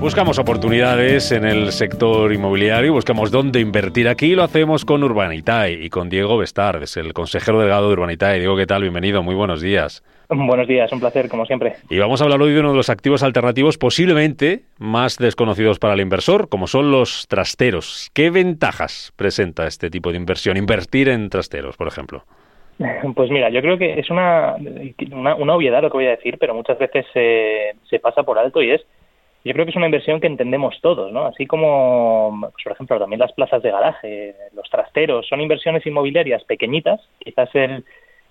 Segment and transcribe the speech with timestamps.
[0.00, 5.90] Buscamos oportunidades en el sector inmobiliario, buscamos dónde invertir aquí lo hacemos con Urbanitae y
[5.90, 8.38] con Diego Bestard, es el consejero delegado de Urbanitae.
[8.38, 8.80] Diego, ¿qué tal?
[8.80, 10.02] Bienvenido, muy buenos días.
[10.30, 11.74] Buenos días, un placer, como siempre.
[11.90, 15.92] Y vamos a hablar hoy de uno de los activos alternativos posiblemente más desconocidos para
[15.92, 18.10] el inversor, como son los trasteros.
[18.14, 22.24] ¿Qué ventajas presenta este tipo de inversión, invertir en trasteros, por ejemplo?
[23.14, 24.56] Pues mira, yo creo que es una,
[25.12, 28.70] una, obviedad lo que voy a decir, pero muchas veces se pasa por alto y
[28.70, 28.80] es
[29.44, 31.26] yo creo que es una inversión que entendemos todos, ¿no?
[31.26, 36.44] Así como, pues, por ejemplo, también las plazas de garaje, los trasteros, son inversiones inmobiliarias
[36.44, 37.84] pequeñitas, quizás el,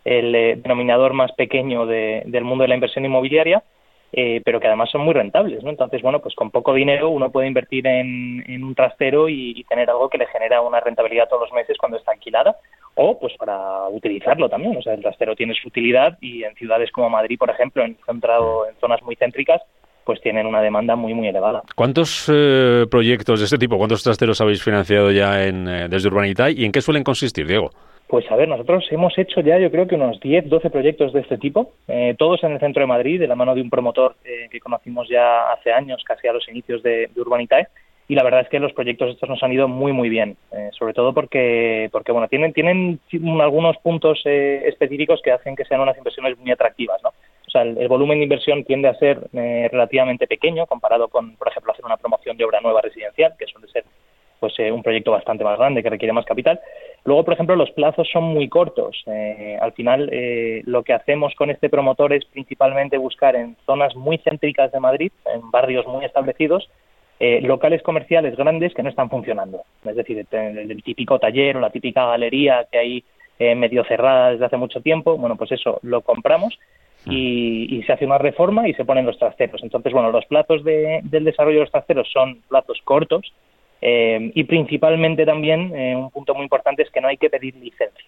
[0.06, 3.64] el eh, denominador más pequeño del mundo de la inversión inmobiliaria,
[4.12, 5.70] eh, pero que además son muy rentables, ¿no?
[5.70, 9.90] Entonces, bueno, pues con poco dinero uno puede invertir en, en un trastero y, tener
[9.90, 12.56] algo que le genera una rentabilidad todos los meses cuando está alquilada,
[12.96, 16.92] o pues para utilizarlo también, o sea, el trastero tiene su utilidad y en ciudades
[16.92, 19.62] como Madrid, por ejemplo, en, centrado en zonas muy céntricas,
[20.10, 21.62] pues tienen una demanda muy, muy elevada.
[21.76, 26.50] ¿Cuántos eh, proyectos de este tipo, cuántos trasteros habéis financiado ya en, eh, desde Urbanita
[26.50, 27.70] y en qué suelen consistir, Diego?
[28.08, 31.20] Pues a ver, nosotros hemos hecho ya yo creo que unos 10, 12 proyectos de
[31.20, 34.16] este tipo, eh, todos en el centro de Madrid, de la mano de un promotor
[34.24, 37.68] que conocimos ya hace años, casi a los inicios de, de Urbanitae,
[38.08, 40.38] y la verdad es que los proyectos estos nos han ido muy muy bien,
[40.72, 43.00] sobre todo porque porque bueno tienen tienen
[43.40, 47.12] algunos puntos específicos que hacen que sean unas inversiones muy atractivas, ¿no?
[47.50, 51.48] O sea, el, volumen de inversión tiende a ser eh, relativamente pequeño comparado con, por
[51.48, 53.86] ejemplo, hacer una promoción de obra nueva residencial, que suele ser
[54.40, 56.60] pues eh, un proyecto bastante más grande que requiere más capital.
[57.06, 59.02] Luego, por ejemplo, los plazos son muy cortos.
[59.08, 60.12] Eh, al final,
[60.66, 65.12] lo que hacemos con este promotor es principalmente buscar en zonas muy céntricas de Madrid,
[65.34, 66.70] en barrios muy establecidos,
[67.20, 69.64] locales comerciales grandes que no están funcionando.
[69.84, 73.04] Es decir, el, típico taller o la típica galería que hay
[73.56, 76.60] medio cerrada desde hace mucho tiempo, bueno, pues eso lo compramos
[77.06, 77.12] Mm.
[77.12, 79.64] y, se hace una reforma y se ponen los trasteros.
[79.64, 83.34] Entonces, bueno, los plazos de, del desarrollo de los trasteros son plazos cortos
[83.82, 87.56] eh, y principalmente también eh, un punto muy importante es que no hay que pedir
[87.56, 88.06] licencia.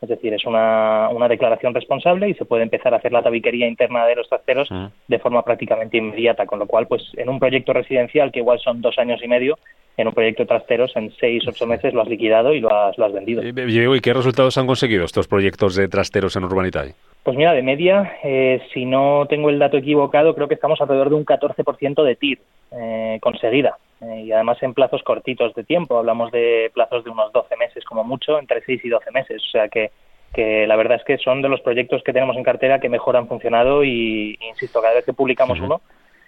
[0.00, 3.68] Es decir, es una, una declaración responsable y se puede empezar a hacer la tabiquería
[3.68, 4.86] interna de los trasteros mm.
[5.08, 8.80] de forma prácticamente inmediata, con lo cual, pues en un proyecto residencial que igual son
[8.80, 9.58] dos años y medio,
[10.00, 12.96] en un proyecto de trasteros en seis, ocho meses lo has liquidado y lo has,
[12.96, 13.42] lo has vendido.
[13.42, 16.94] ¿y qué resultados han conseguido estos proyectos de trasteros en Urbanitae?
[17.22, 21.10] Pues mira, de media, eh, si no tengo el dato equivocado, creo que estamos alrededor
[21.10, 22.38] de un 14% de TIR
[22.72, 23.76] eh, conseguida.
[24.00, 27.84] Eh, y además en plazos cortitos de tiempo, hablamos de plazos de unos 12 meses
[27.84, 29.42] como mucho, entre 6 y 12 meses.
[29.46, 29.90] O sea que,
[30.32, 33.18] que la verdad es que son de los proyectos que tenemos en cartera que mejor
[33.18, 35.82] han funcionado y, insisto, cada vez que publicamos uno,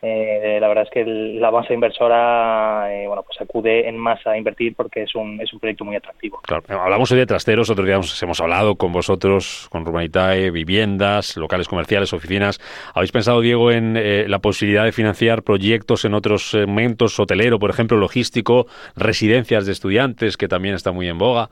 [0.05, 4.37] eh, la verdad es que la base inversora eh, bueno pues acude en masa a
[4.37, 6.41] invertir porque es un, es un proyecto muy atractivo.
[6.43, 11.69] Claro, hablamos hoy de trasteros, otros días hemos hablado con vosotros, con Urbanitae, viviendas, locales
[11.69, 12.59] comerciales, oficinas.
[12.97, 17.71] ¿Habéis pensado, Diego, en eh, la posibilidad de financiar proyectos en otros segmentos, hotelero, por
[17.71, 21.49] ejemplo, logístico, residencias de estudiantes, que también está muy en boga?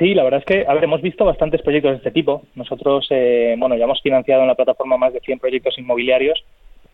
[0.00, 2.42] Sí, la verdad es que, a ver, hemos visto bastantes proyectos de este tipo.
[2.56, 3.06] Nosotros,
[3.58, 6.44] bueno, ya hemos financiado en la plataforma más de 100 proyectos inmobiliarios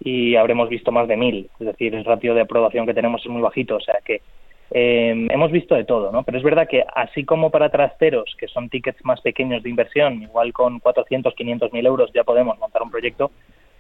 [0.01, 1.51] y habremos visto más de mil.
[1.61, 4.23] Es decir, el ratio de aprobación que tenemos es muy bajito, o sea que
[4.73, 6.23] eh, hemos visto de todo, ¿no?
[6.23, 10.23] Pero es verdad que así como para trasteros, que son tickets más pequeños de inversión,
[10.23, 13.31] igual con 400, 500 mil euros ya podemos montar un proyecto,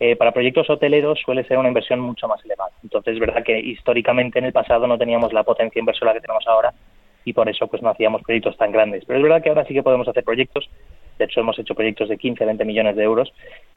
[0.00, 2.72] eh, para proyectos hoteleros suele ser una inversión mucho más elevada.
[2.82, 6.47] Entonces es verdad que históricamente en el pasado no teníamos la potencia inversora que tenemos
[6.47, 6.72] ahora
[7.25, 9.04] y por eso pues no hacíamos proyectos tan grandes.
[9.04, 10.69] Pero es verdad que ahora sí que podemos hacer proyectos
[11.20, 13.31] de hecho, hemos hecho proyectos de 15, 20 millones de euros.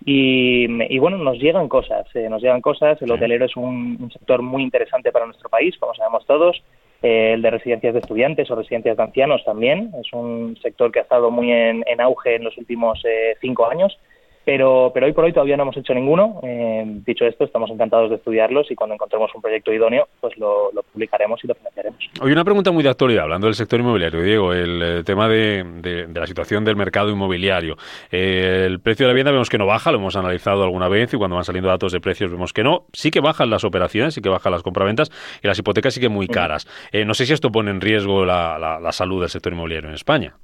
[0.06, 3.02] Y, bueno, nos llegan cosas, eh, nos llegan cosas.
[3.02, 6.64] El hotelero es un, sector muy interesante para nuestro país, como sabemos todos.
[7.02, 9.92] Eh, el de residencias de estudiantes o residencias de ancianos también.
[10.00, 13.97] Es un sector que ha estado muy en, auge en los últimos eh, cinco años
[14.46, 16.40] pero, pero hoy por hoy todavía no hemos hecho ninguno.
[16.44, 20.72] Eh, dicho esto, estamos encantados de estudiarlos y cuando encontremos un proyecto idóneo, pues lo,
[20.91, 21.72] publicaremos y lo financiaremos.
[22.22, 25.63] Hoy una pregunta muy de actualidad, hablando del sector inmobiliario, Diego, el eh, tema de,
[25.81, 27.75] de, la situación del mercado inmobiliario.
[28.11, 31.13] Eh, el precio de la vivienda vemos que no baja, lo hemos analizado alguna vez
[31.13, 32.85] y cuando van saliendo datos de precios vemos que no.
[32.93, 35.11] Sí que bajan las operaciones, sí que bajan las compraventas
[35.41, 36.67] y las hipotecas sí que muy caras.
[37.05, 40.35] no sé si esto pone en riesgo la, la salud del sector inmobiliario en España.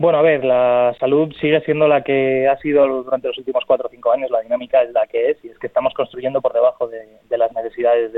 [0.00, 3.86] Bueno, a ver, la salud sigue siendo la que ha sido durante los últimos cuatro
[3.86, 6.54] o cinco años, la dinámica es la que es, y es que estamos construyendo por
[6.54, 8.10] debajo de, las necesidades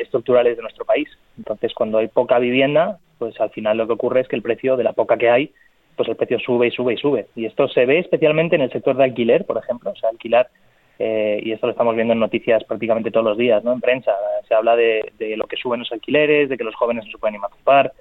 [0.00, 1.08] estructurales de nuestro país.
[1.38, 4.76] Entonces, cuando hay poca vivienda, pues al final lo que ocurre es que el precio
[4.76, 5.54] de la poca que hay,
[5.96, 7.26] pues el precio sube y sube y sube.
[7.34, 9.92] Y esto se ve especialmente en el sector de alquiler, por ejemplo.
[9.92, 10.50] O sea, alquilar
[10.98, 13.72] eh, y esto lo estamos viendo en noticias prácticamente todos los días, ¿no?
[13.72, 14.12] En prensa
[14.46, 17.36] se habla de, lo que suben los alquileres, de que los jóvenes no se pueden
[17.36, 17.92] emancipar.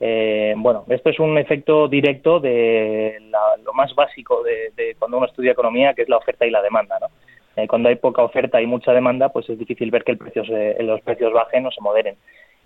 [0.00, 3.18] Eh, bueno, esto es un efecto directo de
[3.64, 6.98] lo más básico de, cuando uno estudia economía, que es la oferta y la demanda,
[7.00, 7.08] ¿no?
[7.56, 10.44] Eh, cuando hay poca oferta y mucha demanda, pues es difícil ver que el precio
[10.80, 12.16] los precios bajen o se moderen.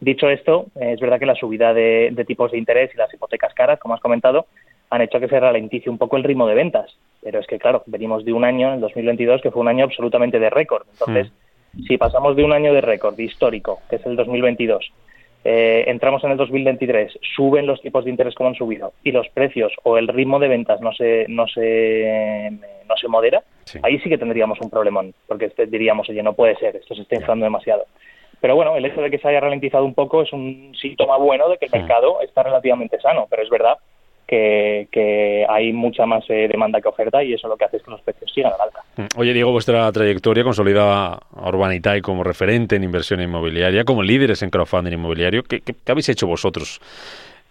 [0.00, 3.78] Dicho esto, es verdad que la subida de tipos de interés y las hipotecas caras,
[3.78, 4.46] como has comentado,
[4.90, 6.96] han hecho que se ralentice un poco el ritmo de ventas.
[7.22, 10.38] Pero es que, claro, venimos de un año, el 2022, que fue un año absolutamente
[10.38, 10.86] de récord.
[10.92, 11.30] Entonces,
[11.72, 11.82] hmm.
[11.86, 14.92] si pasamos de un año de récord histórico, que es el 2022,
[15.42, 19.26] eh, entramos en el 2023, suben los tipos de interés como han subido y los
[19.30, 22.50] precios o el ritmo de ventas no se no se
[22.86, 23.42] no se modera,
[23.82, 27.14] ahí sí que tendríamos un problemón, porque diríamos, oye, no puede ser, esto se está
[27.14, 27.86] inflando demasiado.
[28.40, 31.48] Pero bueno, el hecho de que se haya ralentizado un poco es un síntoma bueno
[31.48, 33.78] de que el mercado está relativamente sano, pero es verdad
[34.30, 37.90] que, hay mucha más eh, demanda que oferta y eso lo que hace es que
[37.90, 38.80] los precios sigan al alta.
[38.96, 39.20] Mm.
[39.20, 44.50] Oye, Diego, vuestra trayectoria consolida a Urbanitae como referente en inversión inmobiliaria, como líderes en
[44.50, 45.42] crowdfunding inmobiliario.
[45.42, 46.80] ¿Qué, habéis hecho vosotros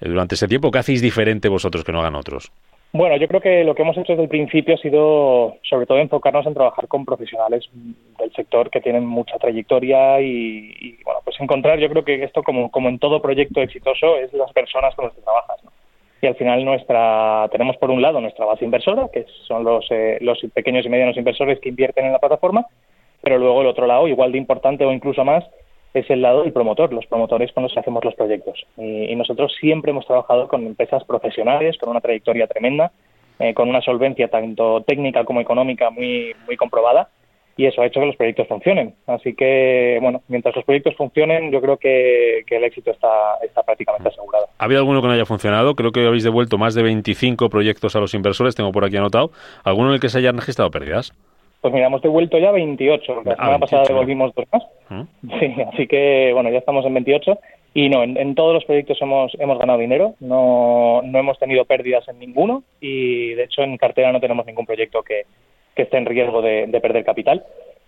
[0.01, 0.71] eh, durante ese tiempo?
[0.71, 2.51] ¿Qué hacéis diferente vosotros que no hagan otros?
[2.91, 5.99] Bueno, yo creo que lo que hemos hecho desde el principio ha sido, sobre todo,
[5.99, 7.69] enfocarnos en trabajar con profesionales
[8.17, 12.71] del sector que tienen mucha trayectoria y, bueno, pues encontrar, yo creo que esto, como,
[12.71, 15.63] como en todo proyecto exitoso, es las personas con las que trabajas.
[15.63, 15.71] ¿no?
[16.21, 20.17] Y al final nuestra tenemos por un lado nuestra base inversora, que son los, eh,
[20.21, 22.65] los pequeños y medianos inversores que invierten en la plataforma,
[23.21, 25.45] pero luego el otro lado, igual de importante o incluso más,
[25.93, 28.65] es el lado del promotor, los promotores con los que hacemos los proyectos.
[28.77, 32.91] Y, nosotros siempre hemos trabajado con empresas profesionales, con una trayectoria tremenda,
[33.39, 37.09] eh, con una solvencia tanto técnica como económica muy, muy comprobada,
[37.59, 38.93] y eso ha hecho que los proyectos funcionen.
[39.05, 44.07] Así que, bueno, mientras los proyectos funcionen, yo creo que, el éxito está, está prácticamente
[44.07, 44.45] asegurado.
[44.57, 45.75] ¿Ha habido alguno que no haya funcionado?
[45.75, 49.31] Creo que habéis devuelto más de 25 proyectos a los inversores, tengo por aquí anotado.
[49.65, 51.11] ¿Alguno en el que se hayan registrado pérdidas?
[51.59, 53.23] Pues mira, hemos devuelto ya 28.
[53.25, 54.63] La ah, semana pasada devolvimos dos más.
[54.87, 55.01] ¿Mm?
[55.41, 57.39] Sí, así que, bueno, ya estamos en 28.
[57.73, 62.07] Y no, en, todos los proyectos hemos, hemos ganado dinero, no, no hemos tenido pérdidas
[62.07, 65.25] en ninguno y de hecho en cartera no tenemos ningún proyecto que,
[65.79, 67.41] que esté en riesgo de, perder capital.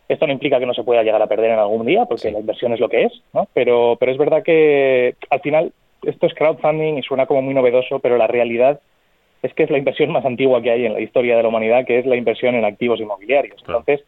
[0.07, 2.39] Esto no implica que no se pueda llegar a perder en algún día, porque la
[2.39, 3.49] inversión es lo que es, ¿no?
[3.53, 5.73] Pero, pero es verdad que al final
[6.03, 8.79] esto es crowdfunding y suena como muy novedoso, pero la realidad
[9.43, 11.85] es que es la inversión más antigua que hay en la historia de la humanidad,
[11.85, 13.57] que es la inversión en activos inmobiliarios.
[13.59, 14.05] Entonces,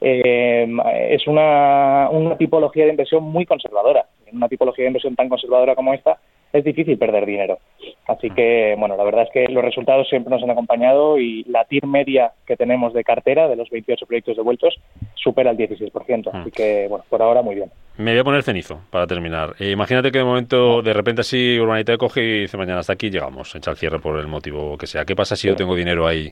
[0.00, 0.68] eh,
[1.10, 4.06] es una, una tipología de inversión muy conservadora.
[4.26, 6.18] En una tipología de inversión tan conservadora como esta,
[6.54, 7.58] es difícil perder dinero.
[8.06, 11.64] Así que, bueno, la verdad es que los resultados siempre nos han acompañado y la
[11.64, 14.74] TIR media que tenemos de cartera de los 28 proyectos devueltos
[15.14, 16.30] supera el 16%.
[16.32, 17.70] Así que, bueno, por ahora muy bien.
[17.96, 19.54] Me voy a poner cenizo para terminar.
[19.58, 23.10] Eh, imagínate que de momento, de repente así, Urbanita coge y dice mañana hasta aquí
[23.10, 25.04] llegamos, echa el cierre por el motivo que sea.
[25.04, 26.30] ¿Qué pasa si yo tengo dinero ahí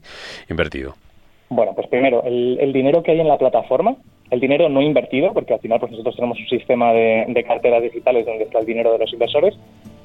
[0.49, 0.93] invertido?
[1.49, 3.95] Bueno, pues primero, el, dinero que hay en la plataforma,
[4.31, 7.83] el dinero no invertido, porque al final pues nosotros tenemos un sistema de, de carteras
[7.83, 9.55] digitales donde está el dinero de los inversores,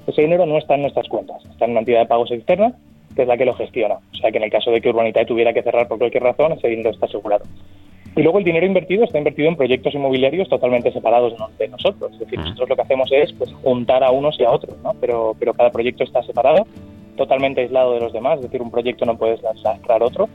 [0.08, 2.72] ese dinero no está en nuestras cuentas, está en una entidad de pagos externa,
[3.14, 3.96] que es la que lo gestiona.
[4.12, 6.52] O sea que en el caso de que Urbanitae tuviera que cerrar por cualquier razón,
[6.52, 7.44] ese dinero está asegurado.
[8.16, 12.12] Y luego el dinero invertido está invertido en proyectos inmobiliarios totalmente separados de nosotros.
[12.12, 14.94] Es decir, nosotros lo que hacemos es pues, juntar a unos y a otros, ¿no?
[15.00, 16.66] pero, pero cada proyecto está separado,
[17.16, 18.38] totalmente aislado de los demás.
[18.38, 20.28] Es decir, un proyecto no puedes lanzar otro.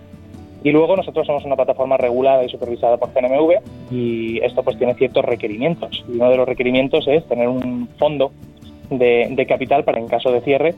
[0.63, 4.93] Y luego nosotros somos una plataforma regulada y supervisada por CNMV y esto pues tiene
[4.93, 6.05] ciertos requerimientos.
[6.07, 8.31] Y uno de los requerimientos es tener un fondo
[8.89, 10.75] de, capital para en caso de cierre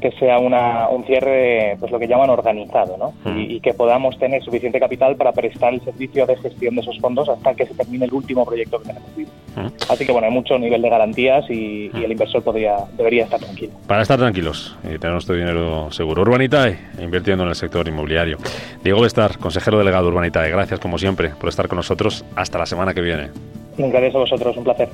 [0.00, 3.14] que sea una, un cierre, pues lo que llaman organizado, ¿no?
[3.24, 3.38] Mm.
[3.38, 7.28] Y, que podamos tener suficiente capital para prestar el servicio de gestión de esos fondos
[7.28, 9.30] hasta que se termine el último proyecto que tenemos vivo.
[9.56, 9.66] Mm.
[9.90, 11.96] Así que bueno, hay mucho nivel de garantías y, mm.
[11.96, 13.72] el inversor podría, debería estar tranquilo.
[13.86, 16.22] Para estar tranquilos y tener nuestro dinero seguro.
[16.22, 18.38] Urbanitae, invirtiendo en el sector inmobiliario.
[18.82, 22.24] Diego Bestar, consejero delegado de Urbanitae, gracias como siempre por estar con nosotros.
[22.36, 23.30] Hasta la semana que viene.
[23.76, 24.88] Gracias a vosotros, un placer.